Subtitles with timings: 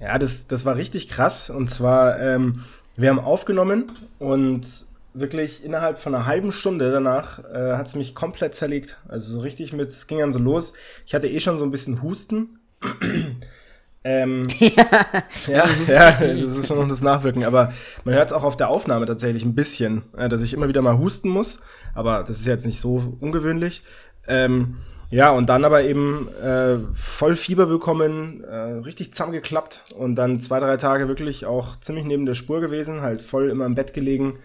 [0.00, 1.50] Ja, das, das war richtig krass.
[1.50, 2.64] Und zwar, ähm,
[2.96, 4.66] wir haben aufgenommen und
[5.12, 8.98] wirklich innerhalb von einer halben Stunde danach äh, hat es mich komplett zerlegt.
[9.08, 10.74] Also so richtig mit, es ging dann so los.
[11.06, 12.60] Ich hatte eh schon so ein bisschen Husten.
[14.04, 17.44] ähm, ja, ja, das ist schon noch das Nachwirken.
[17.44, 17.72] Aber
[18.04, 20.82] man hört es auch auf der Aufnahme tatsächlich ein bisschen, äh, dass ich immer wieder
[20.82, 21.60] mal husten muss.
[21.94, 23.82] Aber das ist jetzt nicht so ungewöhnlich.
[24.26, 24.76] Ähm,
[25.10, 30.60] ja, und dann aber eben äh, voll Fieber bekommen, äh, richtig zusammengeklappt und dann zwei,
[30.60, 34.38] drei Tage wirklich auch ziemlich neben der Spur gewesen, halt voll immer im Bett gelegen.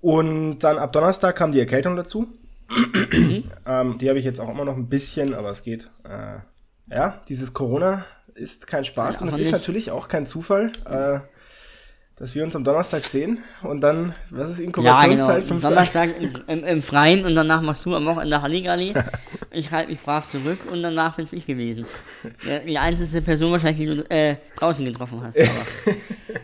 [0.00, 2.28] Und dann ab Donnerstag kam die Erkältung dazu.
[3.66, 5.90] ähm, die habe ich jetzt auch immer noch ein bisschen, aber es geht.
[6.04, 6.38] Äh,
[6.94, 10.72] ja, dieses Corona ist kein Spaß ja, und es ist natürlich auch kein Zufall.
[10.88, 11.20] Äh,
[12.22, 15.42] dass wir uns am Donnerstag sehen und dann, was ist Inkubationszeit?
[15.42, 15.68] Ja, genau.
[15.68, 18.94] Donnerstag im, im, im, Freien und danach machst du am Wochenende Halligalli.
[19.50, 21.84] ich halte mich brav zurück und danach bin es ich gewesen.
[22.64, 25.36] Die einzige Person wahrscheinlich, die du äh, draußen getroffen hast.
[25.36, 25.94] Aber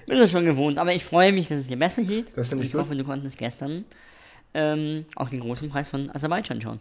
[0.08, 0.78] bin es schon gewohnt.
[0.78, 2.36] Aber ich freue mich, dass es dir besser geht.
[2.36, 2.82] Das finde ich, ich gut.
[2.82, 3.84] hoffe, du konntest gestern
[4.54, 6.80] ähm, auch den großen Preis von Aserbaidschan schauen.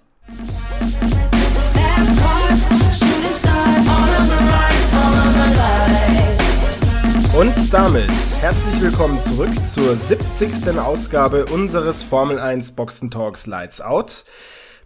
[7.38, 10.76] Und damit herzlich willkommen zurück zur 70.
[10.80, 14.26] Ausgabe unseres Formel 1 Boxen Talks Lights Out.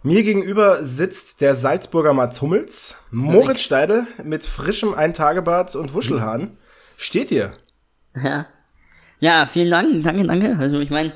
[0.02, 6.58] Mir gegenüber sitzt der Salzburger Mats Hummels, Moritz Steidel mit frischem Eintagebart und Wuschelhahn.
[6.98, 7.54] Steht ihr?
[8.22, 8.44] Ja.
[9.18, 10.58] Ja, vielen Dank, danke, danke.
[10.60, 11.12] Also ich meine,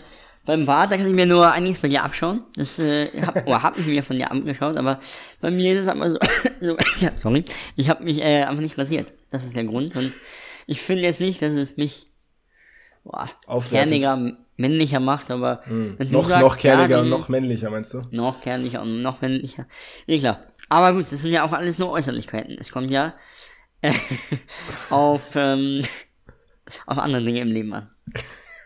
[0.47, 2.45] beim Bart, da kann ich mir nur einiges bei dir abschauen.
[2.57, 5.01] Das äh, hab, oder hab ich mir von dir abgeschaut, aber
[5.43, 6.19] bei mir ist es einfach so,
[6.63, 7.45] so ja, sorry,
[7.77, 9.13] ich habe mich äh, einfach nicht rasiert.
[9.31, 10.15] Das ist der Grund und
[10.67, 12.09] ich finde jetzt nicht, dass es mich
[13.05, 13.31] boah,
[13.69, 15.97] kerniger, männlicher macht, aber hm.
[16.11, 18.03] noch, sagst, noch kerniger ja, und noch männlicher, meinst du?
[18.11, 19.67] Noch kerniger und noch männlicher.
[20.07, 20.41] Ja, klar.
[20.69, 22.57] Aber gut, das sind ja auch alles nur Äußerlichkeiten.
[22.59, 23.15] Es kommt ja
[23.83, 23.93] äh,
[24.91, 25.83] auf, ähm,
[26.87, 27.91] auf andere Dinge im Leben an.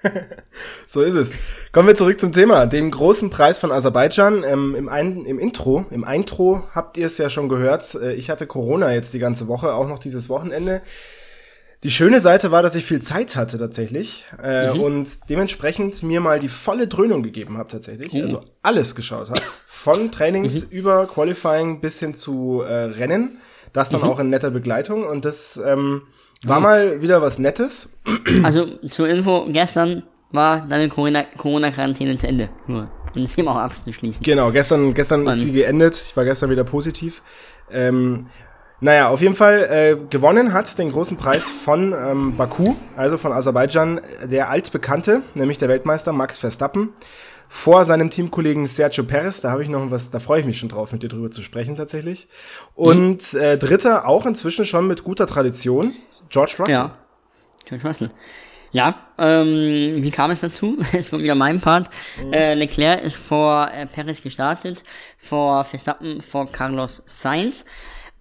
[0.87, 1.33] so ist es.
[1.73, 4.45] Kommen wir zurück zum Thema, dem großen Preis von Aserbaidschan.
[4.45, 7.95] Ähm, im, Ein Im Intro, im Intro habt ihr es ja schon gehört.
[7.97, 10.81] Äh, ich hatte Corona jetzt die ganze Woche, auch noch dieses Wochenende.
[11.83, 14.81] Die schöne Seite war, dass ich viel Zeit hatte tatsächlich äh, mhm.
[14.81, 18.13] und dementsprechend mir mal die volle Dröhnung gegeben habe tatsächlich.
[18.13, 18.23] Mhm.
[18.23, 19.41] Also alles geschaut habe.
[19.65, 20.77] Von Trainings mhm.
[20.77, 23.39] über Qualifying bis hin zu äh, Rennen.
[23.73, 24.09] Das dann mhm.
[24.09, 26.03] auch in netter Begleitung und das ähm,
[26.45, 26.63] war mhm.
[26.63, 27.91] mal wieder was Nettes.
[28.43, 30.03] Also zur Info, gestern
[30.33, 32.51] war deine Corona-Quarantäne zu Ende.
[32.67, 32.91] Nur.
[33.15, 34.23] Um das Thema auch abzuschließen.
[34.23, 35.97] Genau, gestern, gestern ist sie geendet.
[35.97, 37.23] Ich war gestern wieder positiv.
[37.71, 38.27] Ähm,
[38.81, 43.33] naja, auf jeden Fall äh, gewonnen hat den großen Preis von ähm, Baku, also von
[43.33, 46.91] Aserbaidschan, der altbekannte, nämlich der Weltmeister Max Verstappen,
[47.49, 49.41] vor seinem Teamkollegen Sergio Perez.
[49.41, 51.43] Da habe ich noch was, da freue ich mich schon drauf, mit dir drüber zu
[51.43, 52.29] sprechen tatsächlich.
[52.75, 53.41] Und mhm.
[53.41, 55.95] äh, dritter, auch inzwischen schon mit guter Tradition,
[56.31, 56.75] George Russell.
[56.75, 56.97] Ja,
[57.67, 58.11] George Russell.
[58.73, 60.79] Ja, ähm, wie kam es dazu?
[60.93, 61.91] Jetzt kommt wieder mein Part.
[62.25, 62.33] Mhm.
[62.33, 64.85] Äh, Leclerc ist vor äh, Perez gestartet,
[65.19, 67.65] vor Verstappen, vor Carlos Sainz.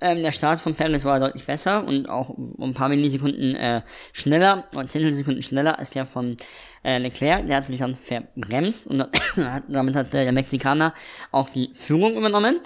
[0.01, 3.81] Ähm, der Start von Perez war deutlich besser und auch ein paar Millisekunden äh,
[4.13, 6.37] schneller, oder Zehntelsekunden schneller als der von
[6.83, 7.47] äh, Leclerc.
[7.47, 9.05] Der hat sich dann verbremst und
[9.67, 10.93] damit hat der Mexikaner
[11.31, 12.59] auch die Führung übernommen.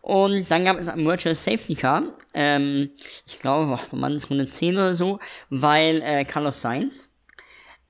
[0.00, 2.90] Und dann gab es ein Virtual Safety Car, ähm,
[3.26, 5.18] ich glaube, man ist Runde 10 oder so,
[5.50, 7.07] weil äh, Carlos Sainz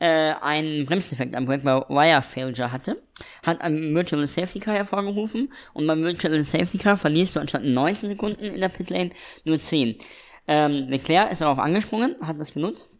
[0.01, 3.03] äh, einen Bremsdefekt am Break Wire Failure hatte,
[3.45, 8.11] hat ein Virtual Safety Car hervorgerufen und beim Virtual Safety Car verlierst du anstatt 19
[8.11, 9.11] Sekunden in der Pitlane
[9.45, 9.97] nur 10.
[10.47, 12.99] Ähm, Leclerc ist darauf angesprungen, hat das genutzt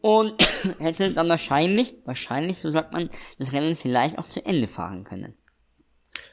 [0.00, 0.34] und
[0.78, 3.08] hätte dann wahrscheinlich, wahrscheinlich, so sagt man,
[3.38, 5.34] das Rennen vielleicht auch zu Ende fahren können.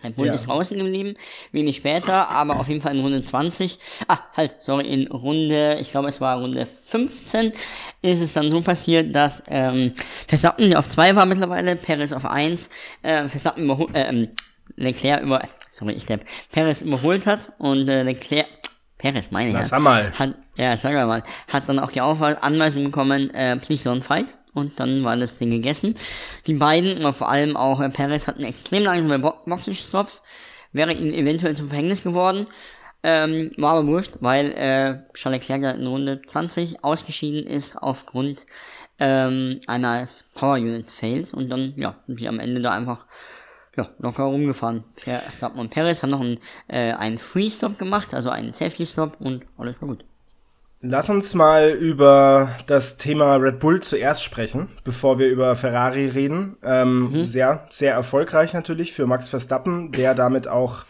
[0.04, 0.34] Red Bull ja.
[0.34, 1.16] ist draußen geblieben,
[1.52, 5.92] wenig später, aber auf jeden Fall in Runde 20, ah, halt, sorry, in Runde, ich
[5.92, 7.52] glaube es war Runde 15,
[8.02, 9.94] ist es dann so passiert, dass ähm,
[10.28, 12.70] Verstappen auf 2 war mittlerweile, Perez auf 1,
[13.02, 14.30] äh, Verstappen überholt, äh, ähm,
[14.76, 18.48] Leclerc über, sorry, ich glaube, Perez überholt hat und äh, Leclerc,
[18.98, 19.56] Perez, meine ich.
[19.56, 20.12] ja, sag mal.
[20.18, 24.80] Hat, ja, sag mal, hat dann auch die Anweisung bekommen, äh, please don't fight und
[24.80, 25.96] dann war das Ding gegessen.
[26.48, 30.22] Die beiden, vor allem auch äh, Perez, hatten extrem langsame Bo Boxenstops,
[30.72, 32.48] wäre ihnen eventuell zum Verhängnis geworden.
[33.02, 38.46] Ähm, war aber wurscht, weil äh, Charles Leclerc in Runde 20 ausgeschieden ist aufgrund
[39.00, 43.06] ähm, eines Power Unit Fails und dann, ja, sind die am Ende da einfach
[43.78, 44.84] ja, locker rumgefahren.
[44.98, 49.22] Verstappen und Perez haben noch einen, äh, einen Free Stop gemacht, also einen Safety Stop
[49.22, 50.04] und alles war gut.
[50.82, 56.56] Lass uns mal über das Thema Red Bull zuerst sprechen, bevor wir über Ferrari reden.
[56.64, 57.28] Ähm, mhm.
[57.28, 60.86] Sehr, sehr erfolgreich natürlich für Max Verstappen, der damit auch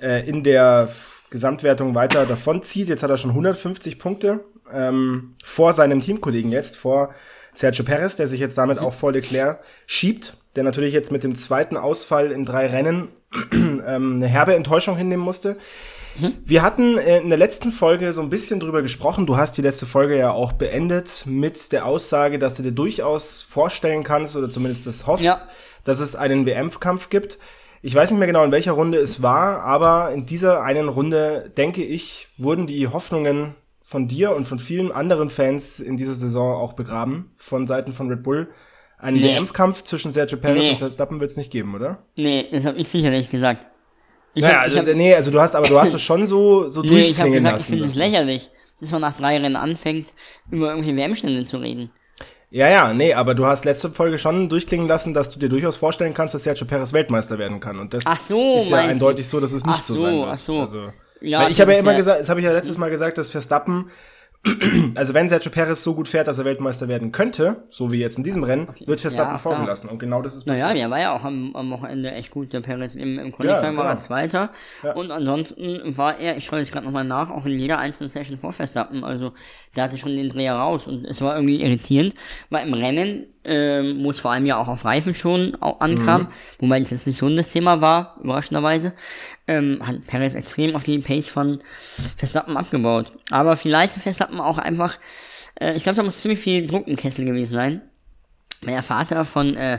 [0.00, 0.88] äh, in der
[1.28, 2.88] Gesamtwertung weiter davonzieht.
[2.88, 4.40] Jetzt hat er schon 150 Punkte.
[4.72, 7.14] ähm, vor seinem Teamkollegen jetzt, vor
[7.52, 11.34] Sergio Perez, der sich jetzt damit auch vor Leclerc schiebt, der natürlich jetzt mit dem
[11.34, 13.08] zweiten Ausfall in drei Rennen
[13.52, 15.56] ähm, eine herbe Enttäuschung hinnehmen musste.
[16.44, 19.26] Wir hatten äh, in der letzten Folge so ein bisschen drüber gesprochen.
[19.26, 23.42] Du hast die letzte Folge ja auch beendet mit der Aussage, dass du dir durchaus
[23.42, 25.38] vorstellen kannst oder zumindest das hoffst, Ja.
[25.84, 27.38] dass es einen WM-Kampf gibt.
[27.82, 31.52] Ich weiß nicht mehr genau, in welcher Runde es war, aber in dieser einen Runde,
[31.56, 36.56] denke ich, wurden die Hoffnungen von dir und von vielen anderen Fans in dieser Saison
[36.60, 38.48] auch begraben, von Seiten von Red Bull.
[38.98, 39.36] Einen Nee.
[39.36, 40.70] WM-Kampf zwischen Sergio Perez Nee.
[40.72, 41.98] und Verstappen wird es nicht geben, oder?
[42.16, 43.68] Nee, das habe ich sicherlich gesagt.
[44.38, 46.26] Ich Ja, hab- also, ich hab- nee, also du hast, aber du hast es schon
[46.26, 47.72] so, so Nee, ich habe durchklingen gesagt, ich lassen.
[47.72, 48.50] finde es lächerlich,
[48.80, 50.14] dass man nach drei Rennen anfängt,
[50.50, 51.90] über irgendwelche WM-Stände zu reden.
[52.50, 55.76] Ja, ja, nee, aber du hast letzte Folge schon durchklingen lassen, dass du dir durchaus
[55.76, 57.78] vorstellen kannst, dass Sergio Perez Weltmeister werden kann.
[57.78, 59.06] Und das Ach so, ist ja meinst du?
[59.06, 60.28] eindeutig so, dass es nicht Ach so, so, sein wird.
[60.30, 60.60] ach so.
[60.60, 63.30] Also, Ja, ich habe ja immer gesagt, das habe ich ja letztes Mal gesagt, dass
[63.30, 63.90] Verstappen,
[64.94, 68.18] also wenn Sergio Perez so gut fährt, dass er Weltmeister werden könnte, so wie jetzt
[68.18, 69.68] in diesem Rennen, wird Verstappen Ja, folgen klar.
[69.68, 69.88] lassen.
[69.88, 70.80] Und genau das ist Naja, passiert.
[70.82, 72.94] der war ja auch am, am Wochenende echt gut, der Perez.
[72.94, 74.00] Im, im Qualifying war er genau.
[74.06, 74.50] Zweiter.
[74.82, 74.92] Ja.
[74.94, 78.38] Und ansonsten war er, ich schaue jetzt gerade nochmal nach, auch in jeder einzelnen Session
[78.38, 79.04] vor Verstappen.
[79.04, 79.32] Also
[79.76, 82.14] der hatte schon den Dreher raus und es war irgendwie irritierend,
[82.48, 86.26] weil im Rennen, ähm, wo es vor allem ja auch auf Reifen schon ankam, Mhm.
[86.60, 88.92] wobei das jetzt nicht so das Thema war, überraschenderweise,
[89.48, 91.60] ähm, hat Perez extrem auf die Pace von
[92.16, 93.12] Verstappen abgebaut.
[93.30, 94.98] Aber vielleicht hat Verstappen auch einfach,
[95.60, 97.82] äh, ich glaube, da muss ziemlich viel Druck im Kessel gewesen sein.
[98.62, 99.78] Der Vater von, äh,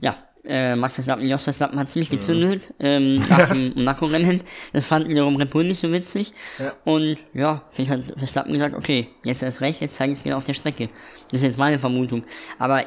[0.00, 0.16] ja,
[0.46, 4.40] äh, Max Verstappen, Jos Verstappen hat ziemlich gezündelt ähm, nach dem Monaco-Rennen.
[4.72, 6.32] Das fand wiederum Red Bull nicht so witzig.
[6.58, 6.72] Ja.
[6.84, 10.36] Und ja, vielleicht hat Verstappen gesagt, okay, jetzt erst recht, jetzt zeige ich es wieder
[10.36, 10.88] auf der Strecke.
[11.30, 12.24] Das ist jetzt meine Vermutung.
[12.58, 12.84] Aber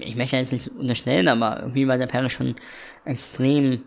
[0.00, 2.56] ich möchte jetzt nicht unterstellen, aber irgendwie war der Perez schon
[3.04, 3.82] extrem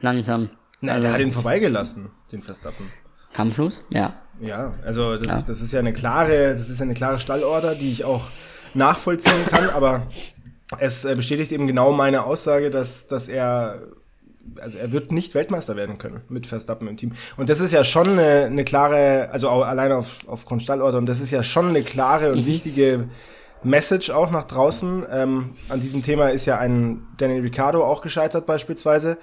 [0.00, 0.50] langsam.
[0.80, 2.90] Na, der hat ihn vorbeigelassen, den Verstappen.
[3.32, 3.84] Kampflos?
[3.90, 4.14] Ja.
[4.40, 7.90] Ja, also das, das ist ja eine klare, das ist ja eine klare Stallorder, die
[7.90, 8.28] ich auch
[8.74, 10.06] nachvollziehen kann, aber
[10.78, 13.82] es äh, bestätigt eben genau meine Aussage, dass, dass er,
[14.60, 17.12] also er wird nicht Weltmeister werden können mit Verstappen im Team.
[17.36, 21.06] Und das ist ja schon eine, eine klare, also auch alleine auf, aufgrund Stallorder, und
[21.06, 23.08] das ist ja schon eine klare und wichtige
[23.62, 25.06] Message auch nach draußen.
[25.10, 29.18] Ähm, an diesem Thema ist ja ein Daniel Ricciardo auch gescheitert beispielsweise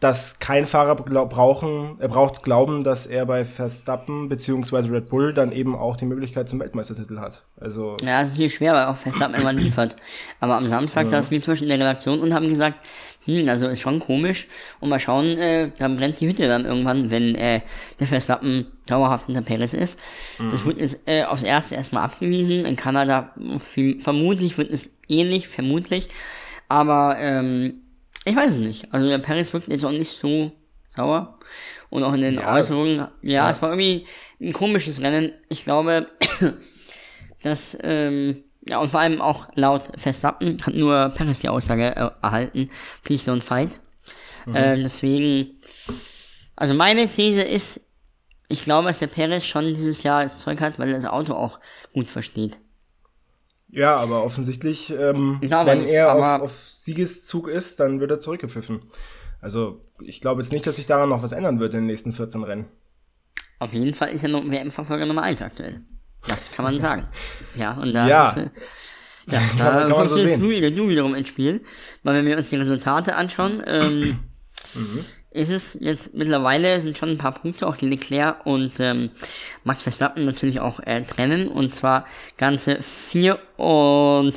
[0.00, 5.34] dass kein Fahrer glaub, brauchen, er braucht glauben, dass er bei Verstappen beziehungsweise Red Bull
[5.34, 7.42] dann eben auch die Möglichkeit zum Weltmeistertitel hat.
[7.60, 9.96] Also Ja, es ist viel schwer, weil auch Verstappen immer liefert.
[10.38, 12.76] Aber am Samstag saßen wir zum Beispiel in der Redaktion und haben gesagt,
[13.24, 14.46] hm, also ist schon komisch.
[14.78, 17.62] Und mal schauen, äh, dann brennt die Hütte dann irgendwann, wenn äh,
[17.98, 19.98] der Verstappen dauerhaft hinter Perez ist.
[20.50, 22.64] Das wird jetzt äh, aufs Erste erstmal abgewiesen.
[22.64, 26.08] In Kanada viel- vermutlich wird es ähnlich, vermutlich.
[26.68, 27.80] Aber ähm,
[28.28, 28.92] ich weiß es nicht.
[28.92, 30.52] Also der Perez wirkt jetzt auch nicht so
[30.88, 31.38] sauer.
[31.90, 32.54] Und auch in den Ja.
[32.54, 34.06] Äußerungen, ja, es war irgendwie
[34.40, 35.32] ein komisches Rennen.
[35.48, 36.06] Ich glaube,
[37.42, 42.10] dass, ähm, ja, und vor allem auch laut Verstappen hat nur Perez die Aussage äh,
[42.22, 42.70] erhalten,
[43.04, 43.80] please don't fight.
[44.54, 45.60] Ähm, deswegen,
[46.56, 47.80] also meine These ist,
[48.48, 51.34] ich glaube, dass der Perez schon dieses Jahr das Zeug hat, weil er das Auto
[51.34, 51.60] auch
[51.92, 52.58] gut versteht.
[53.70, 58.80] Ja, aber offensichtlich, ähm, Ja, wenn er auf, auf Siegeszug ist, dann wird er zurückgepfiffen.
[59.40, 62.12] Also ich glaube jetzt nicht, dass sich daran noch was ändern wird in den nächsten
[62.12, 62.66] 14 Rennen.
[63.60, 65.82] Auf jeden Fall ist er noch WM-Verfolger Nummer 1 aktuell.
[66.26, 67.06] Das kann man sagen.
[67.56, 68.28] Ja, und da Ja.
[68.30, 68.50] ist äh,
[69.30, 70.40] ja, Kann man- da kann man kommst so du, jetzt sehen.
[70.42, 71.62] du, wieder, du wiederum ins Spiel.
[72.02, 74.18] Weil wenn wir uns die Resultate anschauen, ähm,
[74.74, 75.04] Mhm.
[75.38, 79.10] Ist es jetzt mittlerweile sind schon ein paar Punkte, auch die Leclerc und ähm,
[79.64, 81.48] Max Verstappen natürlich auch äh, trennen.
[81.48, 84.34] Und zwar ganze 4 und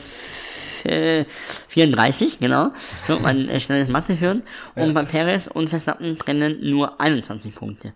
[0.83, 1.25] äh,
[1.69, 2.71] 34, genau.
[3.07, 4.43] So, man äh, schnelles Mathe hören.
[4.75, 7.93] Und bei Perez und Verstappen trennen nur 21 Punkte.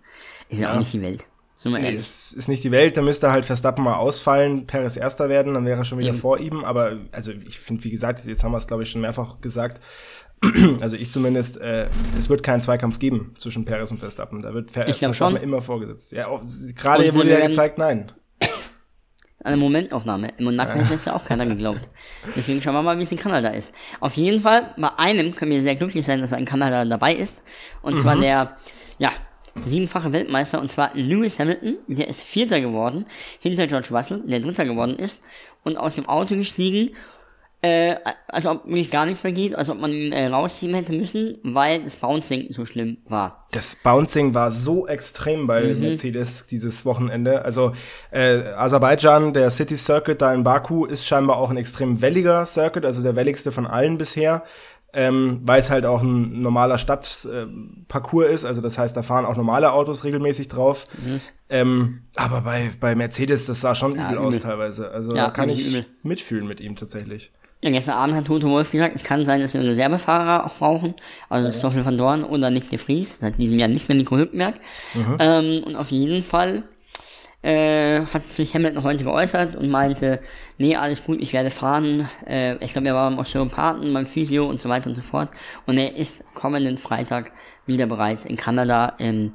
[0.50, 1.28] Ist ja, auch nicht die Welt.
[1.56, 2.02] Sind wir Nee, ehrlich.
[2.02, 5.66] es ist nicht die Welt, da müsste halt Verstappen mal ausfallen, Perez erster werden, dann
[5.66, 6.18] wäre er schon wieder Eben.
[6.18, 6.66] vor ihm.
[6.66, 9.82] Aber also ich finde, wie gesagt, jetzt haben wir es glaube ich schon mehrfach gesagt.
[10.82, 11.88] Also ich zumindest, äh,
[12.18, 14.42] es wird keinen Zweikampf geben zwischen Perez und Verstappen.
[14.42, 15.44] Da wird Ver Ich Verstappen schon.
[15.44, 16.12] immer vorgesetzt.
[16.12, 16.28] Ja,
[16.76, 18.12] gerade wurde ja gezeigt, nein.
[19.44, 20.34] Eine Momentaufnahme.
[20.38, 21.90] Im Monaco hätte das ja auch keiner geglaubt.
[22.36, 23.74] Deswegen schauen wir mal, wie es in Kanada ist.
[24.00, 27.14] Auf jeden Fall, bei einem können wir sehr glücklich sein, dass er in Kanada dabei
[27.14, 27.44] ist.
[27.84, 28.58] Und zwar der,
[28.98, 29.12] ja,
[29.64, 31.78] siebenfache Weltmeister, und zwar Lewis Hamilton.
[31.88, 33.06] Der ist Vierter geworden,
[33.40, 35.22] hinter George Russell, der Dritter geworden ist.
[35.64, 36.92] Und aus dem Auto gestiegen,
[37.66, 37.96] äh,
[38.28, 41.38] als ob wirklich gar nichts mehr geht, als ob man ihn äh, rausschieben hätte müssen,
[41.44, 43.48] weil das Bouncing so schlimm war.
[43.52, 45.80] Das Bouncing war so extrem bei Mhm.
[45.80, 47.44] Mercedes dieses Wochenende.
[47.44, 47.74] Also
[48.12, 52.86] äh, Aserbaidschan, der City Circuit da in Baku, ist scheinbar auch ein extrem welliger Circuit,
[52.86, 54.44] also der welligste von allen bisher.
[54.98, 58.46] ähm, weil es halt auch ein normaler Stadtparcours äh, ist.
[58.46, 60.86] Also das heißt, da fahren auch normale Autos regelmäßig drauf.
[61.06, 61.20] Mhm.
[61.50, 64.92] Ähm, aber bei, bei Mercedes, das sah schon ja, übel, übel, aus teilweise.
[64.92, 65.86] Also ja, da kann ich übel.
[66.04, 67.32] mitfühlen mit ihm tatsächlich.
[67.66, 70.54] Ja, gestern Abend hat Toto Wolf gesagt, es kann sein, dass wir einen Reservefahrer auch
[70.60, 70.94] brauchen.
[71.30, 71.52] Also ja.
[71.52, 73.18] Stoffel van Dorn oder Nick de Vries.
[73.18, 74.54] Seit diesem Jahr nicht mehr Nico Hülkenberg.
[74.94, 75.18] Mhm.
[75.18, 76.62] Ähm, und auf jeden Fall
[77.42, 80.20] äh, hat sich Hamilton heute geäußert und meinte,
[80.60, 82.08] nee, alles gut, ich werde fahren.
[82.28, 85.30] Äh, ich glaube, er war beim Osteopathen, beim Physio und so weiter und so fort.
[85.66, 87.32] Und er ist kommenden Freitag
[87.66, 89.34] wieder bereit, in Kanada, ähm,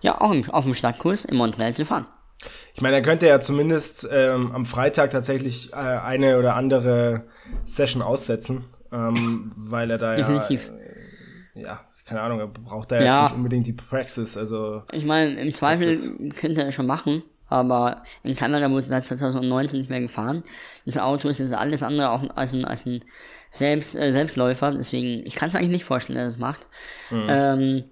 [0.00, 2.06] ja, auch im, auf dem Startkurs in Montreal zu fahren.
[2.74, 7.24] Ich meine, er könnte ja zumindest ähm, am Freitag tatsächlich äh, eine oder andere
[7.64, 10.70] Session aussetzen, ähm, weil er da Definitiv.
[11.54, 13.22] ja, äh, ja, keine Ahnung, er braucht da ja.
[13.22, 14.36] jetzt nicht unbedingt die Praxis.
[14.36, 15.96] Also ich meine, im Zweifel
[16.38, 20.42] könnte er schon machen, aber in Kanada wurde seit 2019 nicht mehr gefahren.
[20.84, 23.04] Das Auto ist jetzt alles andere auch als ein, als ein
[23.50, 26.68] Selbst, äh, Selbstläufer, deswegen, ich kann es eigentlich nicht vorstellen, dass es macht.
[27.10, 27.26] Mhm.
[27.28, 27.84] Ähm,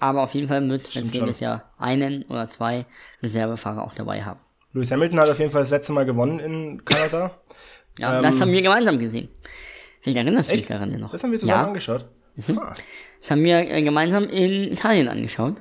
[0.00, 2.86] aber auf jeden Fall wird Mercedes ja einen oder zwei
[3.22, 4.40] Reservefahrer auch dabei haben.
[4.72, 7.38] Lewis Hamilton hat auf jeden Fall das letzte Mal gewonnen in Kanada.
[7.98, 9.28] ja, ähm, das haben wir gemeinsam gesehen.
[10.00, 11.12] Vielleicht erinnerst du dich daran noch.
[11.12, 11.66] Das haben wir zusammen ja.
[11.66, 12.06] angeschaut.
[12.46, 12.58] Mhm.
[12.58, 12.74] Ah.
[13.20, 15.56] Das haben wir äh, gemeinsam in Italien angeschaut.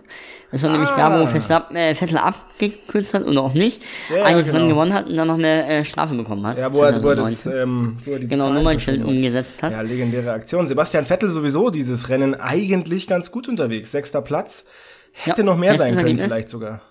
[0.52, 0.74] Das war ah.
[0.74, 3.82] nämlich da, wo Verstappen, äh, Vettel abgekürzt hat oder auch nicht.
[4.10, 4.52] Ja, ja, genau.
[4.52, 6.60] drin gewonnen hat und dann noch eine äh, Strafe bekommen hat.
[6.60, 9.72] Ja, wo er, wo er das, ähm, wo er die genau, Nummernschild umgesetzt hat.
[9.72, 10.68] Ja, legendäre Aktion.
[10.68, 13.92] Sebastian Vettel sowieso dieses Rennen eigentlich ganz gut unterwegs.
[13.92, 14.68] Sechster Platz.
[15.14, 16.82] Hätte ja, noch mehr sein können, vielleicht sogar.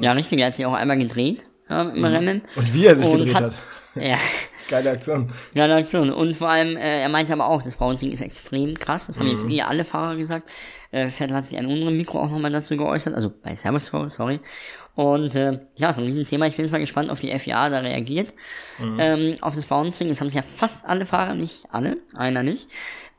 [0.00, 0.38] Ja, richtig.
[0.40, 2.04] Er hat sich auch einmal gedreht ja, im mhm.
[2.04, 2.42] Rennen.
[2.56, 3.44] Und wie er sich gedreht hat.
[3.44, 3.54] hat.
[3.96, 4.18] Ja.
[4.68, 5.30] Geile Aktion.
[5.54, 6.10] Geile Aktion.
[6.10, 9.06] Und vor allem, äh, er meinte aber auch, das Bouncing ist extrem krass.
[9.06, 9.32] Das haben mhm.
[9.32, 10.48] jetzt eh alle Fahrer gesagt.
[10.90, 13.14] Äh, Vettel hat sich an unserem Mikro auch nochmal dazu geäußert.
[13.14, 14.40] Also bei Servus, sorry.
[14.94, 16.46] Und äh, ja, so ein Riesenthema.
[16.46, 18.32] Ich bin jetzt mal gespannt, auf die FIA da reagiert.
[18.78, 18.96] Mhm.
[19.00, 20.08] Ähm, auf das Bouncing.
[20.08, 22.68] Das haben sich ja fast alle Fahrer, nicht alle, einer nicht,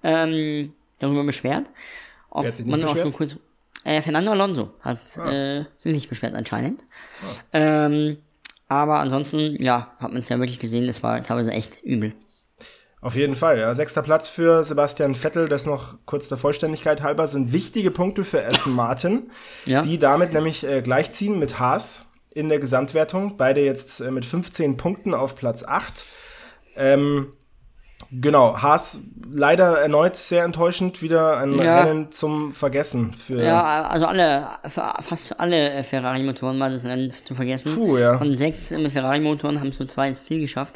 [0.03, 1.71] ähm, darüber beschwert.
[2.29, 3.13] Auf, Wer hat sich nicht beschwert?
[3.13, 3.37] Kurz,
[3.83, 5.31] äh, Fernando Alonso hat ah.
[5.31, 6.81] äh, sich nicht beschwert anscheinend.
[7.53, 7.85] Ah.
[7.85, 8.17] Ähm,
[8.75, 12.13] aber ansonsten, ja, hat man es ja wirklich gesehen, das war teilweise echt übel.
[13.01, 13.73] Auf jeden Fall, ja.
[13.75, 18.43] Sechster Platz für Sebastian Vettel, das noch kurz der Vollständigkeit halber, sind wichtige Punkte für
[18.43, 19.29] Aston Martin,
[19.65, 19.81] ja.
[19.81, 23.37] die damit nämlich äh, gleichziehen mit Haas in der Gesamtwertung.
[23.37, 26.05] Beide jetzt äh, mit 15 Punkten auf Platz 8.
[26.77, 27.33] Ähm,
[28.11, 31.83] Genau, Haas leider erneut sehr enttäuschend, wieder ein ja.
[31.83, 33.13] Rennen zum Vergessen.
[33.13, 37.75] Für ja, also alle, fast alle Ferrari-Motoren war das Rennen zu vergessen.
[37.75, 38.17] Puh, ja.
[38.17, 40.75] Von sechs Ferrari-Motoren haben es nur zwei ins Ziel geschafft.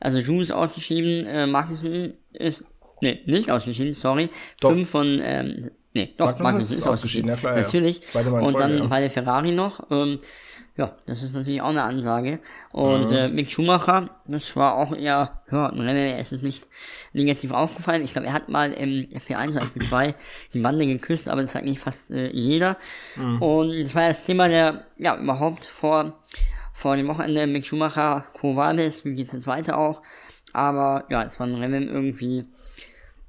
[0.00, 2.64] Also Jules ausgeschieden, äh, Magnussen ist,
[3.00, 4.28] nee, nicht ausgeschieden, sorry.
[4.60, 4.70] Doch.
[4.70, 7.30] Fünf von, ähm, nee, doch, Magnussen, Magnussen ist, ist ausgeschieden.
[7.30, 8.00] Ja, klar, Natürlich.
[8.12, 8.20] Ja.
[8.20, 8.86] Und Folge, dann ja.
[8.86, 10.20] bei der Ferrari noch, ähm,
[10.76, 12.40] ja, das ist natürlich auch eine Ansage.
[12.72, 13.16] Und mhm.
[13.16, 16.68] äh, Mick Schumacher, das war auch eher, ja, ein Rennen, er ist es nicht
[17.12, 18.02] negativ aufgefallen.
[18.02, 20.14] Ich glaube, er hat mal im FP1 oder FP2
[20.52, 22.76] die Bande geküsst, aber das sagt nicht fast äh, jeder.
[23.14, 23.40] Mhm.
[23.40, 26.20] Und das war das Thema der, ja, überhaupt vor,
[26.72, 30.02] vor dem Wochenende Mick Schumacher, Quo Vadis, wie geht's jetzt weiter auch.
[30.52, 32.46] Aber ja, es war ein Rennen irgendwie,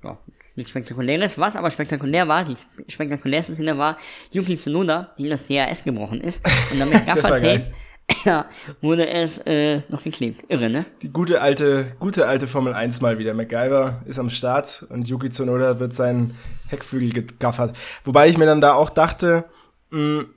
[0.04, 0.18] ja,
[0.56, 1.38] nichts Spektakuläres.
[1.38, 2.56] Was aber spektakulär war, die
[2.88, 3.98] spektakulärste Szene war
[4.32, 6.46] Yuki Tsunoda, dem das DRS gebrochen ist.
[6.72, 7.72] Und damit Gaffertape
[8.26, 8.46] ja,
[8.82, 10.46] wurde es äh, noch geklebt.
[10.50, 10.86] Irre, ne?
[11.02, 13.34] Die gute alte, gute alte Formel 1 mal wieder.
[13.34, 17.76] MacGyver ist am Start und Yuki Tsunoda wird seinen Heckflügel gegaffert.
[18.04, 19.46] Wobei ich mir dann da auch dachte,
[19.90, 20.30] mh, hm,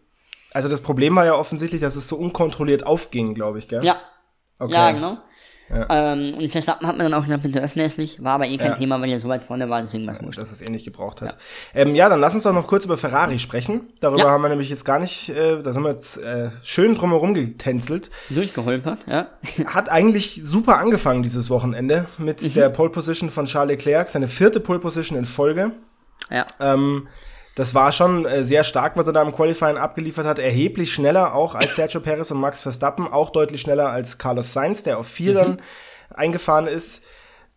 [0.53, 3.85] also das Problem war ja offensichtlich, dass es so unkontrolliert aufging, glaube ich, gell?
[3.85, 4.01] Ja.
[4.59, 4.73] Okay.
[4.73, 5.19] Ja, genau.
[5.71, 6.13] Ja.
[6.13, 8.23] Ähm, und Verstappen hat man dann auch gesagt, bitte öffne es nicht.
[8.23, 8.77] War aber eh kein ja.
[8.77, 10.39] Thema, weil er so weit vorne war, deswegen war es wurscht.
[10.39, 11.37] Dass es eh nicht gebraucht hat.
[11.75, 11.83] Ja.
[11.83, 13.81] Ähm, ja, dann lass uns doch noch kurz über Ferrari sprechen.
[14.01, 17.35] Darüber haben wir nämlich jetzt gar nicht, äh, da sind wir jetzt äh, schön drumherum
[17.35, 18.11] getänzelt.
[18.31, 19.29] Durchgeholpert, ja.
[19.67, 22.53] hat eigentlich super angefangen dieses Wochenende mit mhm.
[22.55, 25.73] der Pole Position von Charles Leclerc, seine vierte Pole Position in Folge.
[26.31, 26.47] Ja.
[26.61, 27.09] Ähm,
[27.59, 30.39] das war schon äh, sehr stark, was er da im Qualifying abgeliefert hat.
[30.39, 34.85] Erheblich schneller auch als Sergio Perez und Max Verstappen, auch deutlich schneller als Carlos Sainz,
[34.85, 35.37] der auf vier mhm.
[35.37, 35.63] dann
[36.15, 37.05] eingefahren ist.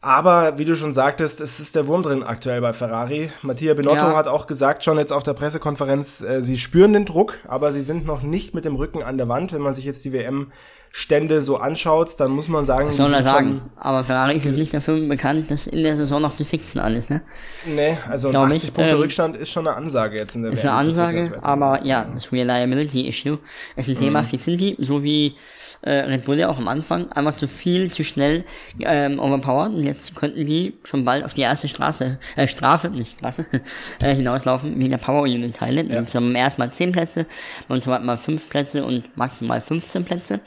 [0.01, 3.31] Aber wie du schon sagtest, es ist der Wurm drin aktuell bei Ferrari.
[3.43, 4.15] Mattia Binotto ja.
[4.15, 7.81] hat auch gesagt, schon jetzt auf der Pressekonferenz, äh, sie spüren den Druck, aber sie
[7.81, 9.53] sind noch nicht mit dem Rücken an der Wand.
[9.53, 10.51] Wenn man sich jetzt die WM
[10.93, 12.89] Stände so anschaut, dann muss man sagen.
[12.89, 13.61] Was soll er sagen?
[13.77, 17.21] Aber Ferrari ist nicht dafür bekannt, dass in der Saison noch die Fixen alles, ne?
[17.65, 20.51] Nee, also Glaub 80 ich, Punkte ähm, Rückstand ist schon eine Ansage jetzt in der
[20.51, 23.39] Ist WM, eine Ansage, aber ja, das Reliability Issue
[23.77, 24.21] ist ein Thema.
[24.21, 24.25] Mhm.
[24.25, 25.35] Viel sind die, so wie
[25.81, 28.43] äh, Red Bull ja auch am Anfang, einfach zu viel, zu schnell
[28.81, 33.17] ähm, overpowered und jetzt könnten die schon bald auf die erste Straße, äh, Strafe, nicht
[33.17, 33.45] Straße,
[34.03, 35.83] äh, hinauslaufen, wegen der Power Unit Teile.
[35.83, 36.01] Ja.
[36.01, 37.25] Dann haben erstmal 10 Plätze,
[37.67, 40.41] beim zweiten Mal 5 Plätze und maximal 15 Plätze.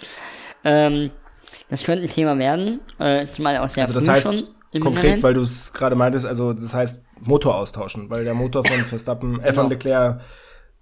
[0.64, 1.10] Ähm,
[1.68, 5.22] das könnte ein Thema werden, äh, zumal auch sehr also das heißt, konkret, Rennen.
[5.22, 9.40] weil du es gerade meintest, also das heißt Motor austauschen, weil der Motor von Verstappen,
[9.40, 9.68] äh, von Genau.
[9.68, 10.20] Leclerc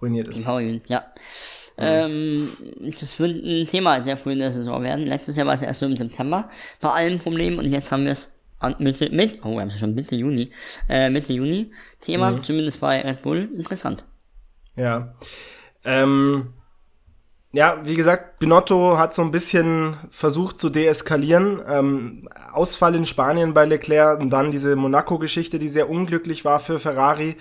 [0.00, 0.38] ruiniert ist.
[0.38, 1.04] Genau, ja.
[1.78, 2.48] Ähm,
[3.00, 5.06] das wird ein Thema sehr früh in der Saison werden.
[5.06, 6.48] Letztes Jahr war es erst so im September
[6.80, 8.28] bei allen Problemen und jetzt haben wir es
[8.78, 10.52] Mitte, mit, oh, wir haben es schon Mitte Juni,
[10.88, 14.04] äh, Mitte Juni Thema, zumindest bei Red Bull, interessant.
[14.76, 15.14] Ja.
[15.84, 16.52] Ähm,
[17.52, 21.60] ja, wie gesagt, Binotto hat so ein bisschen versucht zu deeskalieren.
[21.68, 26.78] Ähm, Ausfall in Spanien bei Leclerc und dann diese Monaco-Geschichte, die sehr unglücklich war für
[26.78, 27.36] Ferrari.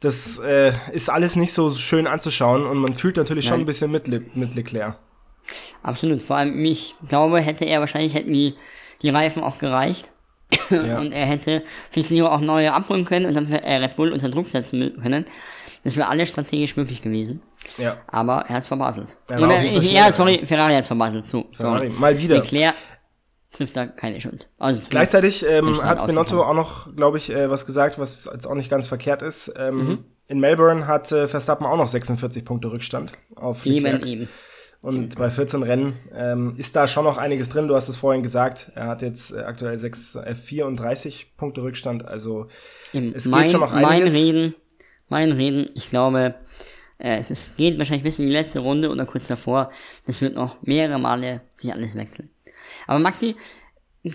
[0.00, 3.60] Das äh, ist alles nicht so schön anzuschauen und man fühlt natürlich schon Nein.
[3.60, 4.96] ein bisschen mit, Le mit Leclerc.
[5.82, 6.22] Absolut.
[6.22, 8.54] Vor allem, ich glaube, hätte er wahrscheinlich hätten die,
[9.02, 10.10] die Reifen auch gereicht.
[10.70, 10.98] Ja.
[10.98, 14.50] und er hätte Fixio auch neue abholen können und dann äh, Red Bull unter Druck
[14.50, 15.24] setzen können.
[15.84, 17.42] Das wäre alles strategisch möglich gewesen.
[17.76, 17.96] Ja.
[18.06, 19.18] Aber er hat's verbaselt.
[19.28, 21.30] Er auf jeden Fall ja, sorry, Ferrari hat's verbaselt.
[21.30, 21.98] So, Ferrari, sorry.
[22.00, 22.36] mal wieder.
[22.36, 22.74] Leclerc
[23.50, 24.48] trifft da keine Schuld.
[24.58, 26.06] Also Gleichzeitig ähm, hat.
[26.06, 29.52] Binotto auch noch, glaube ich, äh, was gesagt, was jetzt auch nicht ganz verkehrt ist.
[29.56, 30.04] Ähm, Mhm.
[30.28, 34.06] In Melbourne hat äh, Verstappen auch noch 46 Punkte Rückstand auf eben, Leclerc.
[34.06, 34.28] eben.
[34.80, 37.68] Und bei 14 Rennen ähm, ist da schon noch einiges drin.
[37.68, 38.72] Du hast es vorhin gesagt.
[38.74, 42.06] Er hat jetzt äh, aktuell 6, äh, 34 Punkte Rückstand.
[42.06, 42.48] Also
[42.92, 43.12] eben.
[43.14, 44.14] es geht mein, schon noch mein einiges.
[44.14, 44.54] Reden,
[45.12, 46.34] mein Reden, ich glaube,
[46.98, 49.70] äh, es ist, geht wahrscheinlich bis in die letzte Runde oder kurz davor.
[50.06, 52.30] Es wird noch mehrere Male sich alles wechseln.
[52.86, 53.36] Aber Maxi,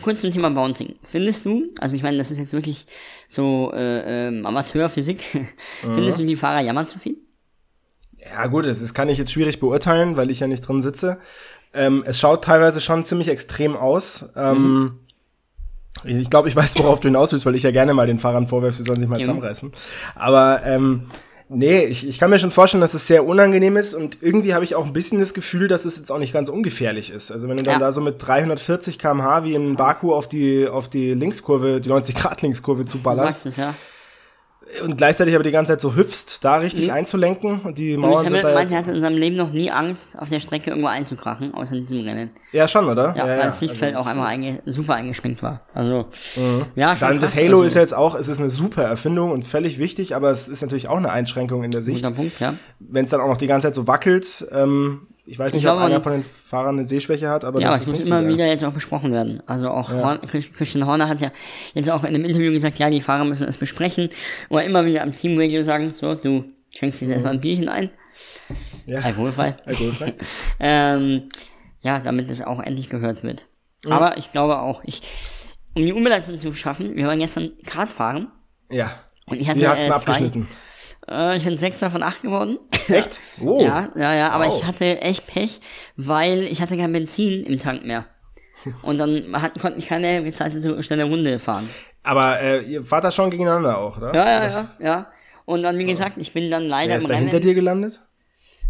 [0.01, 0.95] kurz zum Thema Bouncing.
[1.03, 2.87] Findest du, also ich meine, das ist jetzt wirklich
[3.27, 5.47] so äh, ähm, Amateurphysik, Mhm.
[5.93, 7.17] findest du die Fahrer jammern zu viel?
[8.19, 11.19] Ja gut, das, das kann ich jetzt schwierig beurteilen, weil ich ja nicht drin sitze.
[11.73, 14.29] Ähm, es schaut teilweise schon ziemlich extrem aus.
[14.35, 14.99] Ähm,
[16.05, 18.47] Ich glaube, ich weiß, worauf du hinaus willst, weil ich ja gerne mal den Fahrern
[18.47, 19.71] vorwerfe, sie sollen sich mal zusammenreißen.
[20.15, 21.03] Aber ähm,
[21.49, 24.63] nee, ich, ich kann mir schon vorstellen, dass es sehr unangenehm ist und irgendwie habe
[24.65, 27.31] ich auch ein bisschen das Gefühl, dass es jetzt auch nicht ganz ungefährlich ist.
[27.31, 27.79] Also wenn du dann Ja.
[27.79, 32.83] da so mit 340 km/h wie in Baku auf die, auf die Linkskurve, die 90-Grad-Linkskurve
[32.83, 33.73] Du zuballerst sagst es, ja.
[34.83, 38.37] Und gleichzeitig aber die ganze Zeit so hüpfst, da richtig einzulenken und die Mauern sind
[38.37, 40.89] Hamilton da jetzt, er hatte in seinem Leben noch nie Angst, auf der Strecke irgendwo
[40.89, 42.31] einzukrachen, außer in diesem Rennen.
[42.51, 43.15] Ja, schon, oder?
[43.15, 45.61] Ja, weil das Sichtfeld auch einmal einge super eingeschränkt war.
[45.73, 46.07] Also,
[46.75, 47.07] ja, schon Mhm.
[47.07, 49.45] Dann krass, das Halo also, ist ja jetzt auch, es ist eine super Erfindung und
[49.45, 52.03] völlig wichtig, aber es ist natürlich auch eine Einschränkung in der Sicht.
[52.03, 52.53] Guter Punkt, ja.
[52.79, 55.79] Wenn es dann auch noch die ganze Zeit so wackelt, ähm, ich weiß nicht, glaube,
[55.81, 57.93] ob einer man- von den Fahrern eine Sehschwäche hat, aber Ja, das aber es ist
[57.95, 59.43] muss nicht immer wieder jetzt auch besprochen werden.
[59.45, 61.31] Also auch Horn, Chris- Christian Horner hat ja
[61.73, 64.09] jetzt auch in einem Interview gesagt, ja, die Fahrer müssen es besprechen.
[64.49, 67.89] Oder immer wieder am Teamradio sagen, so, du schenkst jetzt erstmal ein Bierchen ein.
[68.85, 68.99] Ja.
[69.01, 69.55] Alkoholfrei.
[69.65, 70.13] Alkoholfrei.
[70.59, 71.27] ähm,
[71.81, 73.45] ja, damit es auch endlich gehört wird.
[73.85, 73.91] Mhm.
[73.91, 75.01] Aber ich glaube auch, ich,
[75.75, 78.29] um die Umleitung zu schaffen, wir waren gestern Kart fahren
[78.71, 78.91] Ja.
[79.27, 80.47] und ich hatte Wie hast äh, ihn zwei, abgeschnitten?
[81.09, 82.57] Äh, ich bin Sechster von acht geworden.
[82.87, 83.19] Echt?
[83.43, 83.61] Oh.
[83.61, 84.57] Ja, ja, ja, aber Wow.
[84.59, 85.59] ich hatte echt Pech,
[85.95, 88.05] weil ich hatte kein Benzin im Tank mehr.
[88.81, 91.69] Und dann hat, konnte ich keine gezeitete schnelle Runde fahren.
[92.03, 94.13] Aber äh, ihr fahrt da schon gegeneinander auch, oder?
[94.13, 95.07] Ja, ja, ja, ja.
[95.45, 98.01] Und dann, wie gesagt, ich bin dann leider Wer im ist da hinter dir gelandet?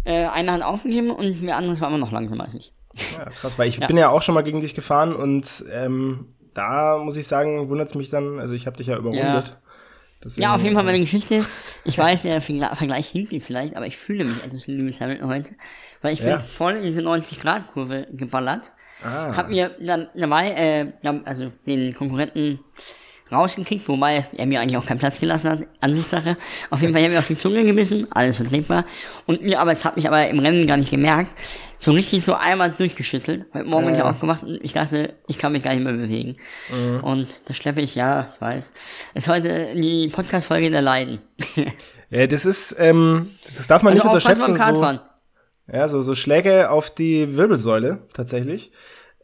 [0.04, 2.72] Äh, einer hat aufgegeben und der andere war immer noch langsamer als ich.
[3.16, 6.98] Ja, krass, weil ich bin ja auch schon mal gegen dich gefahren und ähm, da
[6.98, 9.58] muss ich sagen, wundert es mich dann, also ich habe dich ja überrundet.
[10.24, 11.44] Deswegen, Ja, auf jeden Fall meine Geschichte.
[11.84, 15.28] Ich weiß, der Vergleich hinkt jetzt vielleicht, aber ich fühle mich etwas wie Lewis Hamilton
[15.28, 15.52] heute,
[16.02, 16.36] weil ich Ja.
[16.36, 18.72] bin voll in diese 90-Grad-Kurve geballert.
[19.02, 19.34] Ah.
[19.34, 20.92] Hab mir dann dabei, äh,
[21.24, 22.58] also den Konkurrenten
[23.30, 26.36] rausgekickt, wobei er mir eigentlich auch keinen Platz gelassen hat, Ansichtssache.
[26.70, 28.84] Auf jeden Fall, ich habe mir auf die Zunge gebissen, alles vertretbar.
[29.26, 31.34] Und mir, aber es hat mich aber im Rennen gar nicht gemerkt,
[31.78, 33.46] so richtig so einmal durchgeschüttelt.
[33.54, 34.10] Heute Morgen bin ich Ja.
[34.10, 36.34] aufgewacht und ich dachte, ich kann mich gar nicht mehr bewegen.
[36.70, 37.00] Mhm.
[37.04, 38.72] Und da schleppe ich, ja, ich weiß.
[39.14, 41.20] Ist heute die Podcast-Folge der Leiden.
[42.10, 44.56] Ja, das ist, ähm, das darf man Also nicht unterschätzen.
[44.56, 44.98] So,
[45.70, 48.72] ja, so, so Schläge auf die Wirbelsäule, tatsächlich.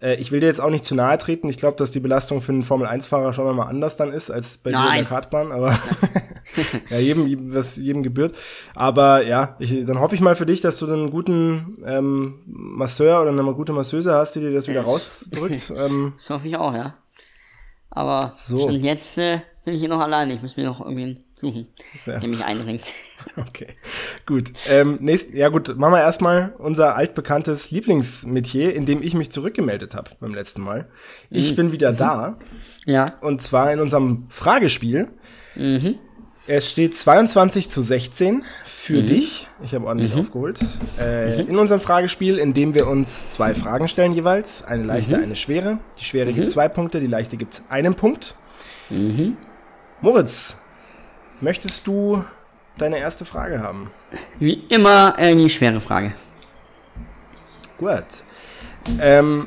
[0.03, 1.49] Äh, ich will dir jetzt auch nicht zu nahe treten.
[1.49, 4.71] Ich glaube, dass die Belastung für einen Formel-1-Fahrer schon mal anders dann ist, als bei
[4.71, 4.99] dir in Nein.
[4.99, 5.79] der Kartbahn, aber
[6.91, 8.35] ja, jedem, was jedem gebührt.
[8.75, 13.23] Aber ja, ich, dann hoffe ich mal für dich, dass du einen guten ähm, Masseur
[13.23, 15.73] oder eine gute Masseuse hast, die dir das wieder rausdrückt.
[15.79, 16.95] ähm, Das hoffe ich auch, ja.
[17.91, 18.59] Aber So.
[18.59, 20.35] schon jetzt äh, bin ich hier noch alleine.
[20.35, 22.19] Ich muss mir noch irgendwen suchen, Sehr.
[22.19, 22.83] der mich einringt.
[23.37, 23.69] Okay,
[24.27, 24.53] gut.
[24.69, 29.95] Ähm, nächst, ja gut, machen wir erstmal unser altbekanntes Lieblingsmetier, in dem ich mich zurückgemeldet
[29.95, 30.89] habe beim letzten Mal.
[31.31, 32.37] Ich bin wieder da
[32.85, 33.15] Ja.
[33.23, 35.09] und zwar in unserem Fragespiel.
[36.47, 39.49] Es steht 22 zu 16 für dich.
[39.65, 40.59] Ich habe ordentlich aufgeholt.
[41.01, 44.63] Äh, In unserem Fragespiel, in dem wir uns zwei Fragen stellen jeweils.
[44.63, 45.79] Eine leichte, eine schwere.
[45.99, 48.35] Die schwere gibt zwei Punkte, die leichte gibt einen Punkt.
[50.03, 50.59] Moritz,
[51.41, 52.23] möchtest du
[52.77, 53.91] deine erste Frage haben?
[54.39, 56.13] Wie immer die schwere Frage.
[57.79, 58.05] Gut.
[59.01, 59.47] Ähm,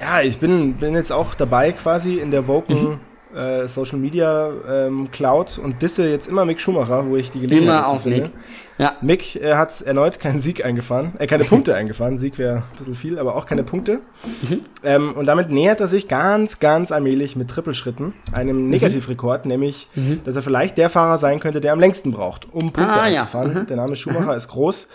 [0.00, 2.98] ja, ich bin, bin jetzt auch dabei quasi in der Woken
[3.34, 7.62] äh, Social Media ähm, Cloud und disse jetzt immer Mick Schumacher, wo ich die Gelegenheit
[7.74, 8.22] Immer dazu auf finde.
[8.22, 8.30] Mick.
[8.78, 8.96] Ja.
[9.02, 12.16] Mick äh, hat erneut keinen Sieg eingefahren, äh, keine Punkte eingefahren.
[12.16, 14.00] Sieg wäre ein bisschen viel, aber auch keine Punkte.
[14.48, 14.60] Mhm.
[14.82, 18.70] Ähm, und damit nähert er sich ganz, ganz allmählich mit Trippelschritten einem Mhm.
[18.70, 19.88] Negativrekord, nämlich,
[20.24, 23.20] dass er vielleicht der Fahrer sein könnte, der am längsten braucht, um Punkte Ah, ja.
[23.20, 23.66] einzufahren.
[23.66, 24.88] Der Name Schumacher ist groß.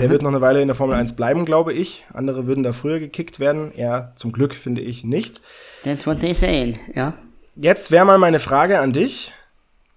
[0.00, 2.04] Der wird noch eine Weile in der Formel 1 bleiben, glaube ich.
[2.12, 3.70] Andere würden da früher gekickt werden.
[3.76, 5.40] Er zum Glück finde ich nicht.
[5.84, 7.14] That's what they say, ja.
[7.60, 9.32] Jetzt wäre mal meine Frage an dich.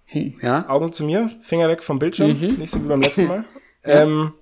[0.07, 0.67] Hm, Ja.
[0.67, 2.55] Augen zu mir, Finger weg vom Bildschirm, Mhm.
[2.55, 3.45] nicht so wie beim letzten Mal.
[3.83, 4.33] ähm,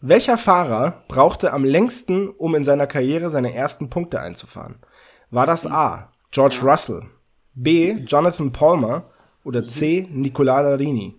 [0.00, 4.76] welcher Fahrer brauchte am längsten, um in seiner Karriere seine ersten Punkte einzufahren?
[5.30, 6.10] War das A.
[6.30, 7.02] George Russell,
[7.54, 7.92] B.
[8.06, 9.04] Jonathan Palmer
[9.44, 10.08] oder C.
[10.10, 11.14] Nicola Larini?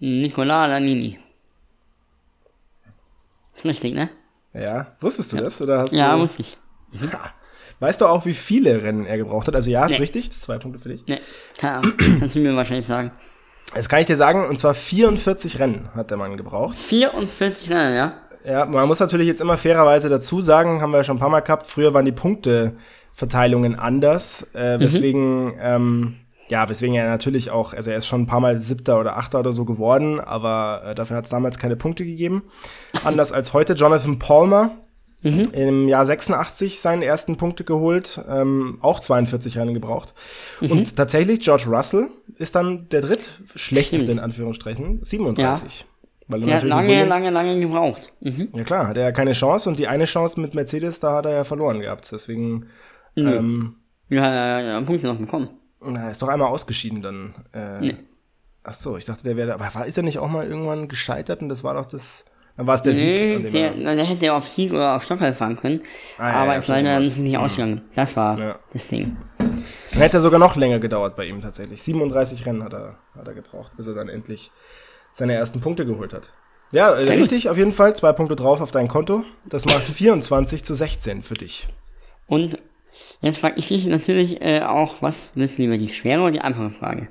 [0.00, 1.18] Nicola Lanini.
[3.54, 4.10] Ist richtig, ne?
[4.54, 6.18] Ja, wusstest du das oder hast Ja, du?
[6.22, 6.56] muss ich.
[7.82, 9.56] Weißt du auch, wie viele Rennen er gebraucht hat?
[9.56, 9.98] Also ja, ist Nee.
[9.98, 11.04] richtig, das ist zwei Punkte für dich.
[11.08, 11.18] Ne,
[11.58, 11.92] keine Ahnung.
[12.20, 13.10] Kannst du mir wahrscheinlich sagen.
[13.74, 16.76] Das kann ich dir sagen, und zwar 44 Rennen hat der Mann gebraucht.
[16.76, 18.12] 44 Rennen, ja?
[18.44, 21.28] Ja, man muss natürlich jetzt immer fairerweise dazu sagen, haben wir ja schon ein paar
[21.28, 26.14] Mal gehabt, früher waren die Punkteverteilungen anders, äh, weswegen, ähm,
[26.48, 29.40] ja, weswegen er natürlich auch, also er ist schon ein paar Mal Siebter oder Achter
[29.40, 32.42] oder so geworden, aber äh, dafür hat es damals keine Punkte gegeben.
[33.04, 34.70] Anders als heute, Jonathan Palmer,
[35.22, 40.14] im Jahr 86 seinen ersten Punkte geholt, ähm, auch 42 Rennen gebraucht.
[40.60, 42.08] Und tatsächlich, George Russell
[42.38, 45.86] ist dann der drittschlechteste in Anführungsstrichen, 37.
[46.28, 48.12] Weil er Der hat lange, lange, lange gebraucht.
[48.20, 48.48] Mhm.
[48.54, 51.26] ja klar, hat er ja keine Chance und die eine Chance mit Mercedes, da hat
[51.26, 52.10] er ja verloren gehabt.
[52.10, 52.66] Deswegen,
[53.16, 53.76] ähm,
[54.08, 55.48] Ja, ja, ja, Punkte noch bekommen.
[55.84, 57.34] na, ist doch einmal ausgeschieden dann.
[57.52, 57.94] Äh,
[58.64, 61.42] Ach so, ich dachte, der wäre, aber war, ist er nicht auch mal irgendwann gescheitert
[61.42, 62.24] und das war doch das,
[62.56, 63.36] dann war es der Sieg.
[63.36, 65.80] An dem der, er, na, der hätte auf Sieg oder auf Stockholm fahren können.
[66.18, 67.16] Ah, ja, aber ja, ist so leider was.
[67.16, 67.82] nicht ausgegangen.
[67.94, 68.58] Das war Ja.
[68.72, 69.16] das Ding.
[69.38, 69.48] dann
[69.92, 71.82] hätte es ja sogar noch länger gedauert bei ihm tatsächlich.
[71.82, 74.50] 37 Rennen hat er, hat er gebraucht, bis er dann endlich
[75.12, 76.32] seine ersten Punkte geholt hat.
[76.72, 77.94] Ja, Sehr richtig, auf jeden Fall.
[77.96, 79.24] Zwei Punkte drauf auf dein Konto.
[79.46, 81.68] Das macht 24 zu 16 für dich.
[82.26, 82.58] Und
[83.20, 86.40] jetzt frage ich dich natürlich äh, auch, was willst du lieber, die schwere oder die
[86.40, 87.08] einfache Frage?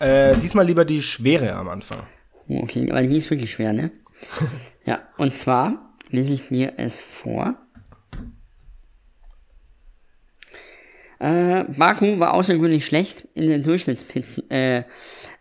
[0.00, 2.00] Äh, diesmal lieber die Schwere am Anfang.
[2.48, 3.90] Oh, Okay, weil die ist wirklich schwer, ne?
[4.84, 7.56] ja, und zwar lese ich dir es vor.
[11.18, 14.82] Äh, Baku war außergewöhnlich schlecht in den Durchschnittspit, äh,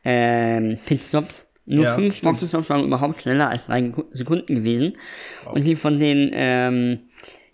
[0.03, 1.49] ähm, Pitstops.
[1.65, 2.21] Nur Ja, fünf.
[2.21, 4.97] Boxenstops waren überhaupt schneller als drei Sekunden gewesen.
[5.51, 6.99] Und die von den ähm,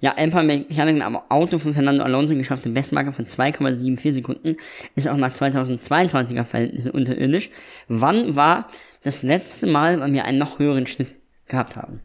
[0.01, 4.57] ja, Emper-Mechanikern am Auto von Fernando Alonso geschaffte Bestmarke von 2,74 Sekunden
[4.95, 7.51] ist auch nach 2022er Verhältnissen unterirdisch.
[7.87, 8.69] Wann war
[9.03, 11.18] das letzte Mal, wann wir einen noch höheren Schnitt
[11.49, 12.01] gehabt haben?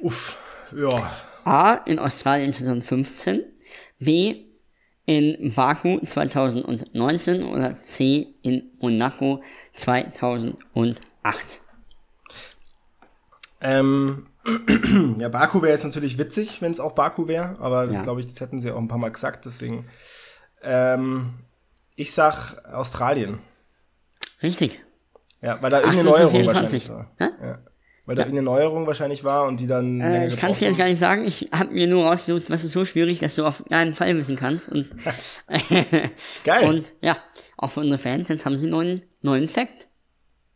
[0.00, 0.38] Uff,
[0.76, 1.10] ja.
[1.44, 1.74] A.
[1.86, 3.42] In Australien 2015,
[3.98, 4.44] B.
[5.04, 8.34] In Baku 2019 oder C.
[8.42, 9.42] In Monaco
[9.74, 10.58] 2008.
[13.60, 14.26] Ähm,
[15.18, 18.02] ja, Baku wäre jetzt natürlich witzig, wenn es auch Baku wäre, aber das Ja.
[18.02, 19.86] glaube ich, das hätten sie auch ein paar Mal gesagt, deswegen.
[20.62, 21.34] Ähm,
[21.96, 23.40] ich sag Australien.
[24.42, 24.80] Richtig.
[25.42, 26.88] Ja, weil da irgendeine 18 zu Neuerung 24.
[26.88, 27.10] wahrscheinlich war.
[27.20, 27.58] Ja.
[28.04, 30.00] Weil da irgendeine Neuerung wahrscheinlich war und die dann.
[30.00, 31.24] Äh, ich kann es dir jetzt gar nicht sagen.
[31.24, 34.36] Ich habe mir nur rausgesucht, was ist so schwierig, dass du auf keinen Fall wissen
[34.36, 34.70] kannst.
[34.70, 34.88] Und,
[36.44, 36.68] Geil.
[36.68, 37.16] und ja,
[37.56, 39.88] auch für unsere Fans, jetzt haben sie einen neuen, neuen Fact.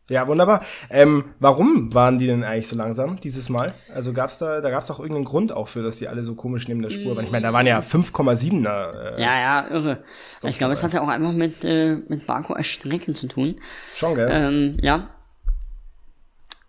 [0.09, 0.61] Ja, wunderbar.
[0.89, 3.73] Ähm, warum waren die denn eigentlich so langsam dieses Mal?
[3.93, 6.67] Also gab's da, da gab's doch irgendeinen Grund auch für, dass die alle so komisch
[6.69, 7.25] neben der Spur waren.
[7.25, 9.17] Ich meine, da waren ja 5,7er.
[9.17, 10.03] Äh, Ja, ja, irre.
[10.43, 13.59] Ich glaube, es hatte auch einfach mit, äh, mit Baku als Strecke zu tun.
[13.95, 14.29] Schon, gell?
[14.31, 15.09] Ähm, ja,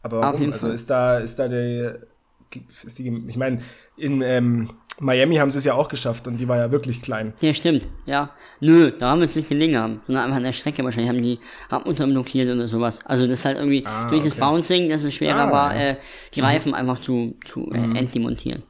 [0.02, 0.52] Aber auf warum?
[0.52, 2.00] Also ist da, ist da der,
[2.84, 3.60] ist die, ich meine,
[3.96, 7.32] in ähm, Miami haben sie es ja auch geschafft und die war ja wirklich klein.
[7.40, 7.88] ja, stimmt.
[8.06, 8.30] Ja.
[8.60, 10.00] Nö, da haben wir es nicht gelingen haben.
[10.06, 11.38] Sondern einfach an der Strecke wahrscheinlich haben die
[11.70, 13.00] Radmutter blockiert oder sowas.
[13.04, 14.40] Also das ist halt irgendwie durch das okay.
[14.40, 15.90] Bouncing, dass es schwerer Ah, war, ja.
[15.90, 15.96] äh,
[16.34, 18.62] die Reifen einfach zu, zu äh, entdemontieren.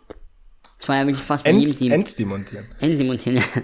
[0.78, 1.92] Das war ja wirklich fast bei jedem End, Team.
[1.92, 2.66] Enddemontieren.
[2.80, 3.42] Entdemontieren, ja.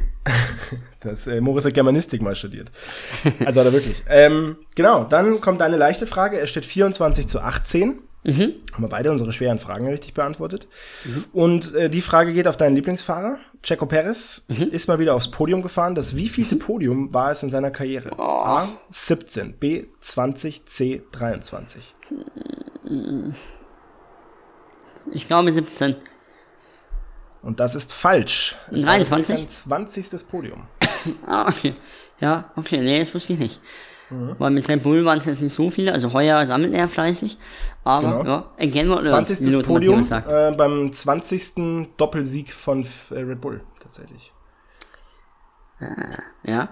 [1.00, 2.70] Das, äh, Moritz hat Germanistik mal studiert.
[3.44, 4.02] Also hat er wirklich.
[4.08, 6.38] ähm, genau, dann kommt eine leichte Frage.
[6.40, 8.00] Es steht 24 zu 18.
[8.24, 8.54] Mhm.
[8.72, 10.66] Haben wir beide unsere schweren Fragen richtig beantwortet.
[11.32, 13.36] Und äh, die Frage geht auf deinen Lieblingsfahrer.
[13.62, 14.68] Checo Perez Mhm.
[14.70, 15.94] ist mal wieder aufs Podium gefahren.
[15.94, 18.10] Das wievielte Podium war es in seiner Karriere?
[18.16, 18.22] Oh.
[18.22, 21.94] A 17, B 20, C 23.
[25.12, 25.96] Ich glaube 17.
[27.42, 28.56] Und das ist falsch.
[28.70, 29.10] Es 23?
[29.34, 30.28] war jetzt sein 20.
[30.28, 30.62] Podium.
[31.26, 31.74] Ah, okay.
[32.18, 33.60] Ja, okay, nee, das wusste ich nicht.
[34.08, 34.36] Mhm.
[34.38, 37.36] Weil mit Red Bull waren es jetzt nicht so viele, also heuer sammelt er fleißig.
[37.84, 38.24] Aber, Genau.
[38.24, 39.40] ja, again, oder 20.
[39.46, 41.88] wie Lothar Podium äh, beim 20.
[41.98, 44.32] Doppelsieg von äh, Red Bull tatsächlich.
[46.44, 46.68] Ja.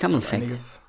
[0.00, 0.42] Camel's-Fact.
[0.42, 0.82] Einiges.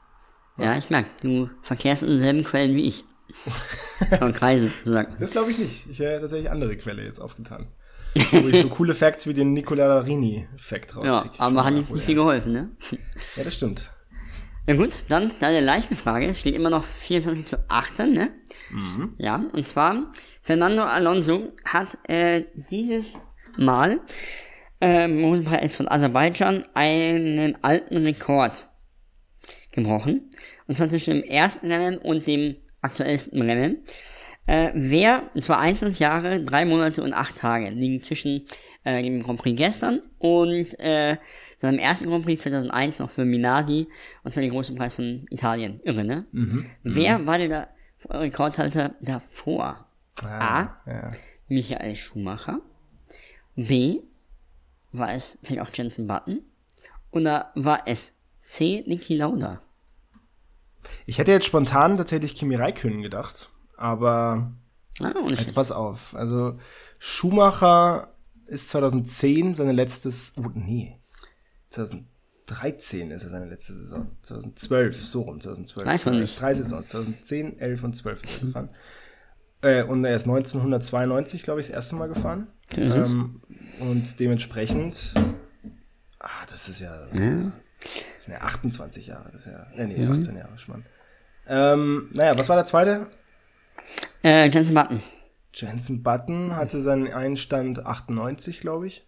[0.58, 3.05] Ja, ich merke, du verkehrst in denselben Quellen wie ich.
[4.19, 5.15] Von Kreisen, sozusagen.
[5.19, 5.89] Das glaube ich nicht.
[5.89, 7.67] Ich hätte tatsächlich andere Quelle jetzt aufgetan.
[8.31, 11.36] Wo ich so coole Facts wie den Nicola Larini-Fact Ja, rauskriege.
[11.39, 12.69] aber hat jetzt nicht viel geholfen, ne?
[13.36, 13.91] Ja, das stimmt.
[14.67, 16.28] Ja gut, dann deine leichte Frage.
[16.28, 18.32] Es steht immer noch 24 zu 18, ne?
[19.19, 23.19] Ja, und zwar, Fernando Alonso hat äh, dieses
[23.58, 23.99] Mal
[24.82, 28.67] äh, im großen Preis von Aserbaidschan einen alten Rekord
[29.71, 30.30] gebrochen.
[30.67, 33.84] Und zwar zwischen dem ersten Rennen und dem aktuellsten Rennen.
[34.47, 38.45] Äh, wer, und zwar 21 Jahre, 3 Monate und 8 Tage, liegen zwischen
[38.84, 41.17] äh, dem Grand Prix gestern und äh,
[41.65, 43.88] seinem ersten Grand Prix 2001 noch für Minardi
[44.23, 45.80] und zwar den großen Preis von Italien.
[45.84, 46.25] Irre, ne?
[46.84, 47.67] Wer war der da
[48.10, 49.88] Rekordhalter davor?
[50.23, 50.78] A.
[50.86, 51.12] Ja.
[51.47, 52.60] Michael Schumacher.
[53.56, 53.99] B.
[54.91, 56.41] War es vielleicht auch Jensen Button?
[57.12, 58.84] Oder war es C.
[58.88, 59.62] Niki Lauda?
[61.06, 64.51] Ich hätte jetzt spontan tatsächlich Kimi Räikkönen gedacht, aber
[65.01, 66.15] Ah, jetzt pass auf.
[66.15, 66.58] Also
[66.99, 68.13] Schumacher
[68.47, 70.99] ist 2010 seine letztes, oh nee,
[71.75, 74.07] 2013 ist er seine letzte Saison.
[74.23, 75.88] 2012, so rum, 2012.
[75.88, 76.39] Weiß man nicht.
[76.39, 78.69] Drei Saisons, 2010, 11 und 12 ist er gefahren.
[79.61, 82.47] Äh, und er ist 1992, glaube ich, das erste Mal gefahren.
[82.75, 83.41] Ähm,
[83.79, 85.13] und dementsprechend,
[86.19, 87.51] ah, das ist ja, Ja.
[87.81, 90.85] das sind ja 28 Jahre, das ist ja, äh, nee, 18 Jahre, Schmarrn.
[91.47, 93.07] Ähm, naja, was war der zweite?
[94.23, 95.01] Äh, Jensen Button.
[95.53, 99.05] Jensen Button hatte seinen Einstand 98, glaube ich.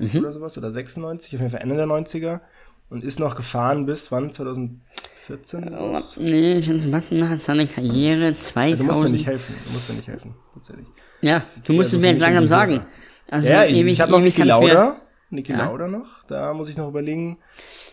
[0.00, 0.56] Oder sowas.
[0.58, 2.40] Oder 96, auf jeden Fall Ende der 90er.
[2.88, 4.32] Und ist noch gefahren bis wann?
[4.32, 5.68] 2014?
[5.68, 6.16] oder was?
[6.16, 8.80] Nee, Jensen Button hat seine Karriere 2000.
[8.80, 9.54] Du musst mir nicht helfen.
[9.66, 10.86] Du musst mir nicht helfen, tatsächlich.
[11.20, 12.84] ja, du musst es so mir jetzt langsam sagen.
[13.30, 14.96] Also Ja, ich, ewig, ich habe noch Niki Lauda.
[15.30, 15.66] Niki Ja.
[15.66, 16.24] Lauda noch.
[16.26, 17.38] Da muss ich noch überlegen.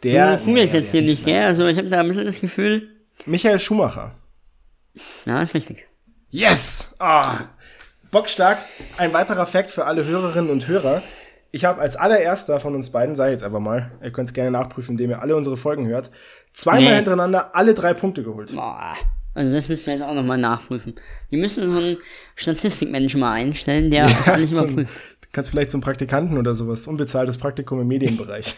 [0.02, 0.38] Du Der.
[0.44, 1.44] googelst naja, jetzt hier nicht, gell?
[1.44, 2.90] Also ich habe da ein bisschen das Gefühl,
[3.28, 4.16] Michael Schumacher.
[5.26, 5.86] ja, ist richtig.
[6.32, 6.96] Yes!
[6.98, 7.42] Ah,
[8.10, 8.58] bockstark.
[8.98, 11.04] Ein weiterer Fakt für alle Hörerinnen und Hörer.
[11.52, 14.52] Ich habe als allererster von uns beiden, sei jetzt einfach mal, ihr könnt es gerne
[14.52, 16.12] nachprüfen, indem ihr alle unsere Folgen hört,
[16.54, 16.96] zweimal Nee.
[16.98, 18.54] hintereinander alle drei Punkte geholt.
[18.54, 18.94] Boah.
[19.34, 20.96] Also das müssen wir jetzt auch nochmal nachprüfen.
[21.30, 21.98] Wir müssen so einen
[22.36, 24.96] Statistikmenschen mal einstellen, der das alles überprüft.
[25.22, 28.56] du kannst vielleicht zum Praktikanten oder sowas, unbezahltes Praktikum im Medienbereich.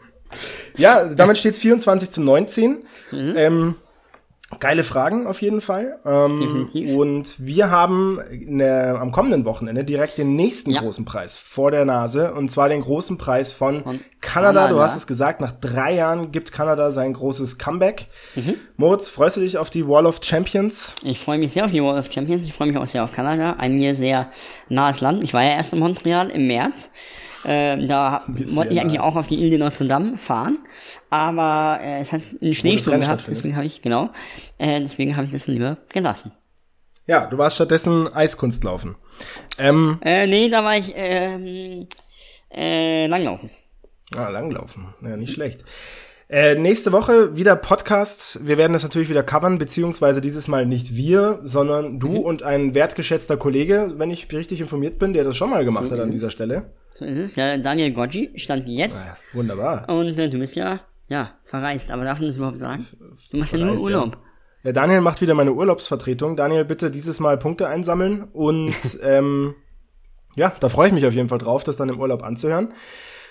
[0.76, 2.78] ja, damit steht es 24 zu 19.
[3.06, 3.36] So ist es.
[3.36, 3.76] Ähm,
[4.58, 5.98] geile Fragen auf jeden Fall.
[6.04, 6.96] Ähm, Definitiv.
[6.96, 10.80] und wir haben der, am kommenden Wochenende direkt den nächsten Ja.
[10.80, 12.34] großen Preis vor der Nase.
[12.34, 14.62] Und zwar den großen Preis von, Von Kanada.
[14.62, 14.82] Du Kanada.
[14.84, 18.06] hast es gesagt, nach drei Jahren gibt Kanada sein großes Comeback.
[18.34, 18.54] Mhm.
[18.76, 20.94] Moritz, freust du dich auf die Wall of Champions?
[21.04, 22.46] Ich freue mich sehr auf die World of Champions.
[22.46, 23.52] Ich freue mich auch sehr auf Kanada.
[23.58, 24.30] Ein mir sehr
[24.68, 25.22] nahes Land.
[25.22, 26.90] Ich war ja erst in Montreal im März.
[27.44, 30.58] Ähm, da wollte ich eigentlich auch auf die Ile de Notre Dame fahren,
[31.08, 34.10] aber äh, es hat einen Schneesturm gehabt, deswegen habe ich, genau,
[34.58, 36.32] äh, deswegen habe ich das lieber gelassen.
[37.06, 38.94] Ja, du warst stattdessen Eiskunstlaufen.
[39.58, 41.86] Ähm, Äh, nee, da war ich ähm,
[42.54, 43.50] äh, langlaufen.
[44.16, 44.94] Ah, langlaufen.
[45.02, 45.64] Ja, nicht schlecht.
[46.32, 48.46] Äh, nächste Woche wieder Podcast.
[48.46, 52.72] Wir werden das natürlich wieder covern, beziehungsweise dieses Mal nicht wir, sondern du und ein
[52.76, 56.04] wertgeschätzter Kollege, wenn ich richtig informiert bin, der das schon mal gemacht So hat an
[56.06, 56.12] es.
[56.12, 56.70] dieser Stelle.
[56.94, 57.34] So ist es.
[57.34, 59.88] Ja, Daniel Goggi stand jetzt Ja, wunderbar.
[59.88, 61.90] und äh, du bist ja, ja, verreist.
[61.90, 62.86] Aber darf man das überhaupt sagen?
[63.32, 64.16] Du machst ja nur Verreist, Urlaub.
[64.62, 66.36] Ja, Daniel macht wieder meine Urlaubsvertretung.
[66.36, 69.56] Daniel, bitte dieses Mal Punkte einsammeln und ähm,
[70.36, 72.72] ja, da freue ich mich auf jeden Fall drauf, das dann im Urlaub anzuhören.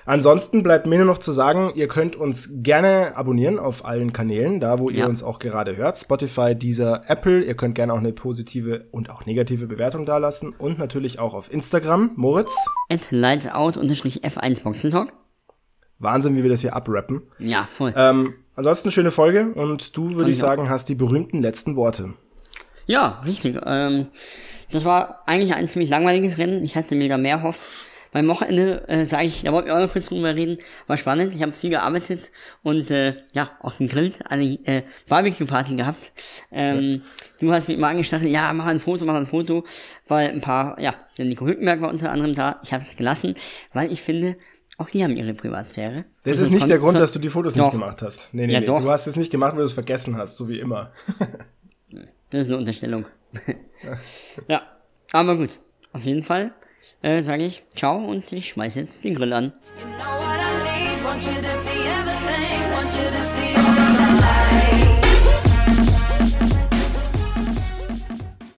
[0.09, 4.59] Ansonsten bleibt mir nur noch zu sagen, ihr könnt uns gerne abonnieren auf allen Kanälen,
[4.59, 5.05] da wo ihr Ja.
[5.05, 5.99] uns auch gerade hört.
[5.99, 7.43] Spotify, dieser Apple.
[7.43, 10.55] Ihr könnt gerne auch eine positive und auch negative Bewertung dalassen.
[10.57, 12.11] Und natürlich auch auf Instagram.
[12.15, 12.55] Moritz,
[12.89, 15.13] At lightsout-f1 Boxentalk.
[15.99, 17.21] Wahnsinn, wie wir das hier abrappen.
[17.37, 17.93] Ja, voll.
[17.95, 20.47] Ähm, ansonsten schöne Folge und du, würde ich ich auch.
[20.47, 22.13] sagen, hast die berühmten letzten Worte.
[22.87, 23.59] Ja, richtig.
[23.63, 24.07] Ähm,
[24.71, 26.63] das war eigentlich ein ziemlich langweiliges Rennen.
[26.63, 27.61] Ich hatte mir da mehr erhofft.
[28.11, 31.33] Beim Wochenende, äh, sage ich, da wollten wir auch noch kurz drüber reden, war spannend.
[31.35, 32.31] Ich habe viel gearbeitet
[32.63, 36.11] und äh, ja, auch gegrillt, eine äh, Barbecue-Party gehabt.
[36.51, 37.01] Ähm,
[37.39, 39.63] Du hast mich mal angestachelt, ja, mach ein Foto, mach ein Foto,
[40.09, 42.59] weil ein paar, ja, der Nico Hülkenberg war unter anderem da.
[42.63, 43.35] Ich habe es gelassen,
[43.71, 44.35] weil ich finde,
[44.77, 46.03] auch die haben ihre Privatsphäre.
[46.23, 47.65] Das Und ist nicht der Grund, dass du die Fotos Doch.
[47.65, 48.33] nicht gemacht hast.
[48.33, 48.65] Nee, nee, Ja, nee.
[48.65, 48.81] doch.
[48.81, 50.91] Du hast es nicht gemacht, weil du es vergessen hast, so wie immer.
[52.29, 53.05] Das ist eine Unterstellung.
[54.47, 54.61] ja,
[55.13, 55.51] aber gut.
[55.93, 56.51] Auf jeden Fall
[57.01, 59.53] äh, sage ich ciao und ich schmeiß jetzt den Grill an.
[63.41, 63.68] You know